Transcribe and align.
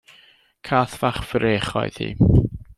Cath 0.69 0.95
fach 1.01 1.23
frech 1.29 1.71
oedd 1.81 1.97
hi. 2.05 2.09